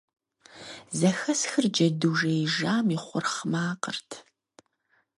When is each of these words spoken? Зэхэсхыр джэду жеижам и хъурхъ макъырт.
Зэхэсхыр 0.97 1.65
джэду 1.73 2.13
жеижам 2.17 2.85
и 2.95 2.97
хъурхъ 3.03 3.41
макъырт. 3.51 4.09